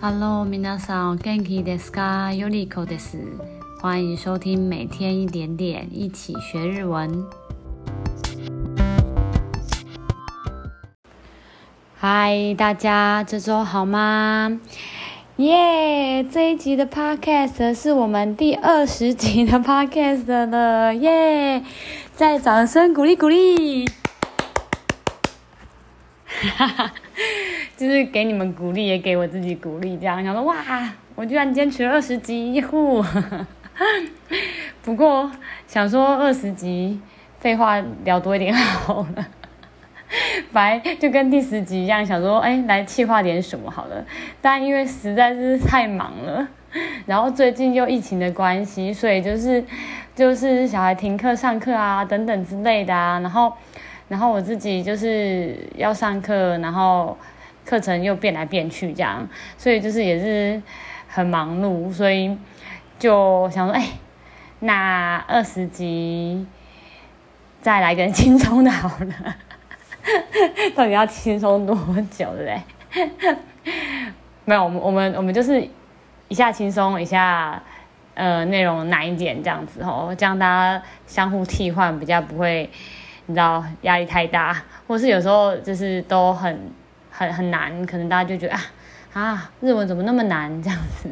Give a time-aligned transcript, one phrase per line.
[0.00, 2.32] Hello，皆さん、元気ですか？
[2.34, 3.18] よりこです。
[3.80, 7.24] 欢迎收听每天一点点，一起学日文。
[11.98, 14.60] 嗨，大家这周好吗？
[15.36, 16.24] 耶！
[16.24, 21.62] 这一集的 Podcast 是我们第二十集的 Podcast 了，耶！
[22.14, 23.86] 再掌声鼓励鼓励。
[26.56, 26.92] 哈哈。
[27.81, 30.55] 就是给你们鼓励，也给我自己鼓励，这样想说哇，
[31.15, 33.03] 我居然坚持二十集，呼！
[34.83, 35.31] 不过
[35.65, 37.01] 想说二十集
[37.39, 39.25] 废话聊多一点好了，
[40.53, 44.05] 本来就跟第十集一样，想说哎，来企划点什么好了，
[44.39, 46.47] 但因为实在是太忙了，
[47.07, 49.65] 然后最近又疫情的关系，所以就是
[50.13, 53.51] 就是小孩停课、上课啊等等之类的啊，然后
[54.07, 57.17] 然后我自己就是要上课，然后。
[57.65, 60.61] 课程又变来变去，这样，所以就是也是
[61.07, 62.35] 很忙碌，所以
[62.97, 63.87] 就想说，哎，
[64.59, 66.45] 那二十集
[67.61, 69.35] 再来个轻松的好了，
[70.75, 71.75] 到底要轻松多
[72.09, 72.59] 久，对
[72.93, 73.35] 不对？
[74.45, 75.65] 没有，我们我们我们就是
[76.27, 77.61] 一下轻松，一下
[78.15, 82.69] 呃内容难一点这样子哦，这样大家相互替换，比较不会
[83.27, 86.71] 你知道压力太大，或是有时候就是都很。
[87.21, 88.61] 很很难，可能大家就觉得啊
[89.13, 91.09] 啊，日文怎么那么难这样子？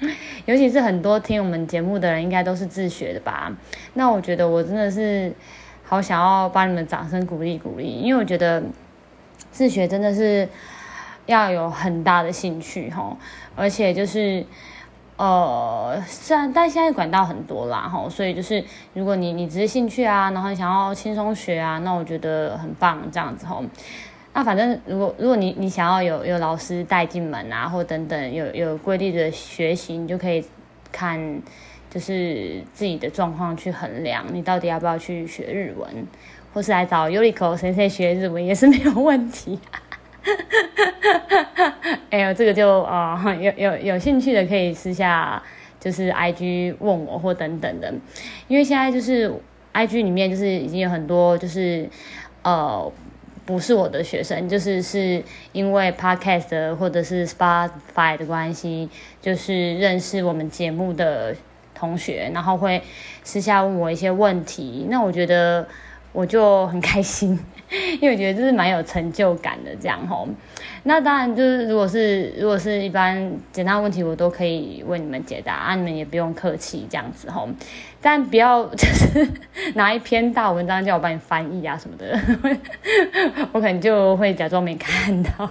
[0.46, 3.52] 尤其是很多听我们节目的人，应该都是自学的吧？
[3.94, 5.32] 那我觉得我真的是
[5.84, 8.62] 好想要帮你们掌声鼓励鼓励，因为我觉得
[9.50, 10.48] 自学真的是
[11.26, 13.16] 要有很大的兴趣哈，
[13.56, 14.46] 而且就是
[15.16, 18.64] 呃，虽然但现在管道很多啦齁，所以就是
[18.94, 23.64] 如果你你只是兴趣啊，然后你想要轻松学啊，那我觉得很棒这样子齁。
[24.38, 30.44] 那反正，如果如果你你想要有有老师带进门啊，或等等有有规律的学习，你就可以
[30.92, 31.42] 看，
[31.90, 35.90] 就是自己的状况去衡量，你到底要不要去学日文，
[36.54, 39.58] 或是来找 Yoriko 先生学日文也是没有问题。
[42.10, 45.42] 哎呦，这个就啊、有有有兴趣的可以私下
[45.80, 47.92] 就是 IG 问我或等等的，
[48.46, 49.28] 因为现在就是
[49.74, 51.90] IG 里面就是已经有很多就是
[52.44, 52.92] 呃。
[53.48, 58.90] 不是我的学生，就是是因为 Podcast 或者是 Spotify 的关系，
[59.22, 61.34] 就是认识我们节目的
[61.74, 62.82] 同学，然后会
[63.24, 64.86] 私下问我一些问题。
[64.90, 65.66] 那我觉得
[66.12, 67.40] 我就很开心，
[68.00, 70.26] 因为我觉得这是蛮有成就感的这样吼。
[70.84, 77.48] 那当然就是如果是如果是一般简单问题，我都可以为你们解答啊，你们也不用客气这样子吼。
[78.00, 79.28] 但不要就是
[79.74, 82.18] 拿一篇大文章叫我帮你翻译啊什么的，
[83.52, 85.50] 我可能就会假装没看到。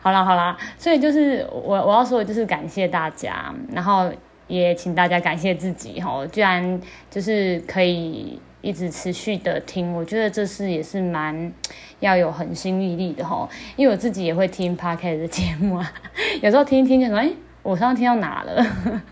[0.00, 4.10] 好啦好啦，所以就是我我要说的就是感谢大家，然后
[4.48, 6.80] 也请大家感谢自己吼，居然
[7.10, 11.52] 就是可以一直持续的听，我觉得这是也是蛮
[12.00, 15.92] 要有恒心毅力的吼，因为我自己也会听 p o c a s t 的节目啊，
[16.42, 17.30] 有时候听一听就说，哎，
[17.62, 18.66] 我上次听到哪了？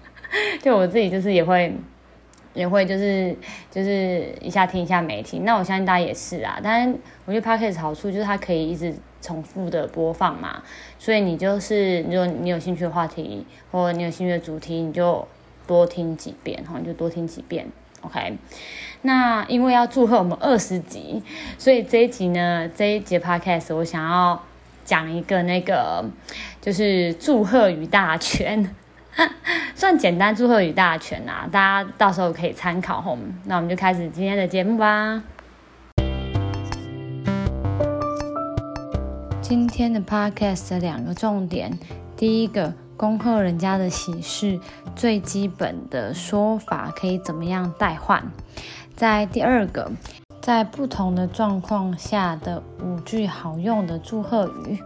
[0.61, 1.75] 就我自己就是也会，
[2.53, 3.35] 也会就是
[3.71, 6.61] 就是一下听一下没听，那我相信大家也是啊。
[6.63, 10.63] 但是我觉得 p o c a s t 好处就是它可以一直重复的播放嘛，
[10.99, 15.27] 所以你就是如果你有兴趣的话题，或你有兴趣的主题，你就
[15.67, 17.67] 多听几遍，哈，你就多听几遍。
[18.09, 18.39] OK，
[19.03, 21.23] 那因为要祝贺我们二十集，
[21.59, 24.43] 所以这一集呢，这一节 Podcast 我想要
[24.83, 26.03] 讲一个那个
[26.61, 28.75] 就是祝贺语大全。
[29.75, 33.19] 算简单祝贺语大全呐、啊，大家到时候可以参考吼。
[33.45, 35.23] 那我们就开始今天的节目吧。
[39.43, 41.79] 今天的 podcast 的两个重点，
[42.17, 44.59] 第一个，恭贺人家的喜事，
[44.97, 48.25] 最基本的说法可以怎么样代换？
[48.97, 49.93] 在第二个，
[50.41, 54.83] 在不同的状况下的五句好用的祝贺语。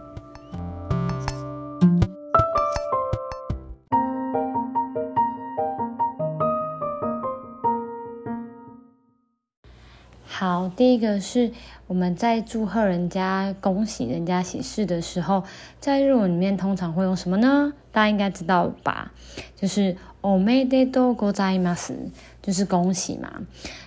[10.42, 11.52] 好，第一个是
[11.86, 15.44] 我们在祝贺人家、恭喜人家喜事的时候，
[15.80, 17.72] 在日文里面通常会用什么呢？
[17.92, 19.12] 大家应该知道吧？
[19.56, 21.94] 就是おめでとうございます，
[22.42, 23.40] 就是恭喜嘛。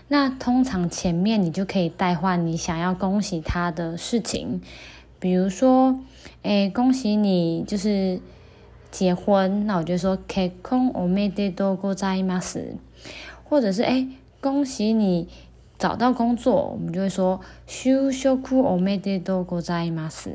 [0.07, 4.61] 那通常前面你就可以代换你想要恭喜他的事情，
[5.19, 5.99] 比如说，
[6.41, 8.19] 哎，恭喜你就是
[8.89, 12.75] 结婚，那我就说结婚おめでとうございます，
[13.47, 14.07] 或者是哎，
[14.41, 15.27] 恭喜你。
[15.77, 20.29] 找到工作，我们就会说就职おめでとうございます。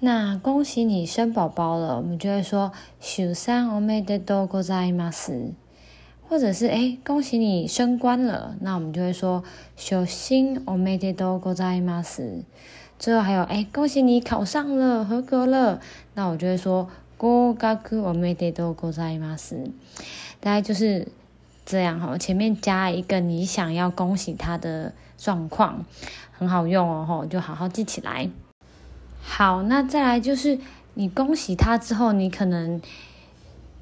[0.00, 5.52] 那恭喜你生宝宝了，我们就会说“出产おめでとうございます”，
[6.28, 9.42] 或者是哎，恭喜你升官了，那我们就会说“
[9.76, 10.34] 出世
[10.66, 12.44] おめでとうございます”。
[12.98, 15.80] 最后还有哎，恭喜你考上了，合格了，
[16.14, 16.88] 那我就会说“
[17.18, 19.70] 合格おめでとうございます”。
[20.40, 21.08] 大概就是
[21.65, 25.85] 这样哈，前面加一个你想要恭喜他的状况，
[26.31, 28.29] 很好用哦，就好好记起来。
[29.21, 30.59] 好，那再来就是
[30.95, 32.81] 你恭喜他之后，你可能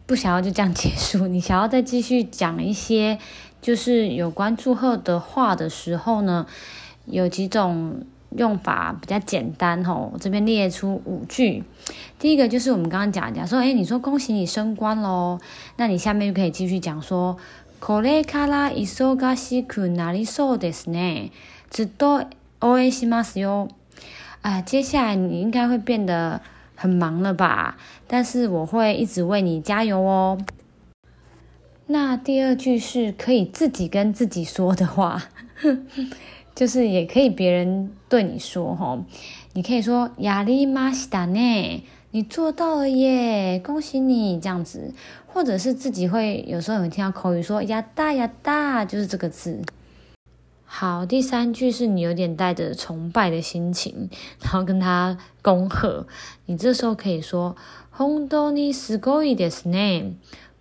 [0.06, 3.18] 不想要就这样结束，你想要再继续讲一些
[3.62, 6.46] 就是有关祝贺的话的时候呢，
[7.06, 8.04] 有几种
[8.36, 11.64] 用法比较简单吼，我这边列出五句。
[12.20, 15.40] 第一个就是我们刚刚讲讲说，哎，你说恭喜你升官喽，
[15.78, 17.38] 那你下面就可以继续讲说，
[17.81, 21.33] これから忙しくなりそうですね。
[21.71, 22.25] ずっと
[22.61, 23.69] 応援しますよ。
[24.43, 26.41] 啊，接下来你应该会变得
[26.75, 27.77] 很忙了吧？
[28.07, 30.39] 但是我会一直为你加油哦。
[31.87, 35.23] 那第二句是可以自己跟自己说的话，
[36.55, 38.99] 就是也可以别人对你说哈。
[39.53, 44.93] 你可以说“やりましたね”， 你做到了耶，恭喜你这样子。
[45.27, 49.63] 或者是自己会有时候有听到口语说“やったやった”，就是这个字。
[50.65, 54.09] 好，第三句是你有点带着崇拜的心情，
[54.41, 56.07] 然后跟他恭贺。
[56.47, 57.57] 你这时候可以说“
[57.97, 60.13] 本当にすごいですね。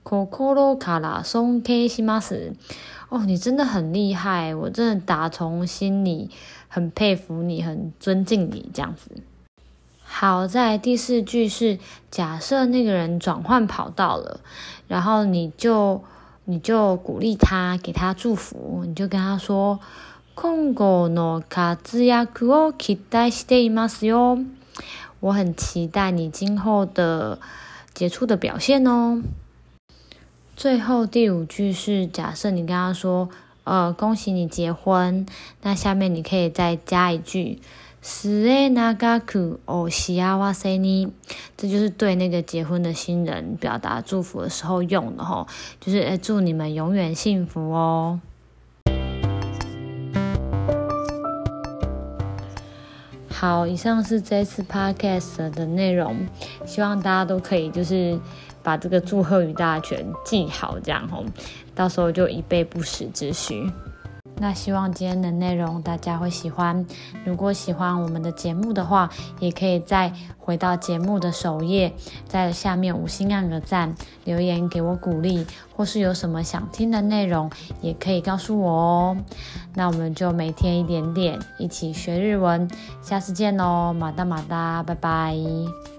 [0.04, 0.28] 心
[0.78, 2.54] から尊敬します。”
[3.10, 6.32] 哦，你真的很厉害，我真的打从心里
[6.68, 9.12] 很佩服你，很尊敬你这样子。
[10.08, 11.80] 好，在第四句是
[12.12, 14.40] 假设那个人转换跑道了，
[14.88, 16.04] 然后你就。
[16.46, 24.46] 你就鼓励他，给他祝福，你就跟他说：“今后の活跃を期待していますよ。”
[25.22, 27.40] 我很期待你今后的
[27.94, 29.24] 杰出的表现哦。
[30.58, 35.26] 最后第五句是假设你跟他说：“呃，恭喜你结婚。”
[35.64, 37.62] 那下面你可以再加一句。
[38.08, 40.18] 末永くお幸
[40.54, 41.12] せに，
[41.56, 45.48] 这就是对那个结婚的新人表达祝福的时候用的吼，
[45.80, 48.20] 就是诶，祝你们永远幸福哦。
[53.30, 56.28] 好，以上是这次 podcast 的内容，
[56.66, 58.20] 希望大家都可以就是
[58.62, 61.26] 把这个祝贺语大全记好，这样吼，
[61.76, 63.70] 到时候就以备不时之需。
[64.41, 66.87] 那希望今天的内容大家会喜欢。
[67.25, 71.93] 如果喜欢我们的节目的话，也可以再回到节目的首页，
[72.27, 73.95] 在下面五星按个赞，
[74.25, 75.45] 留言给我鼓励，
[75.77, 77.51] 或是有什么想听的内容，
[77.81, 79.17] 也可以告诉我哦。
[79.75, 82.71] 那我们就每天一点点，一起学日文。
[83.03, 85.98] 下次见喽，马达马达，拜拜。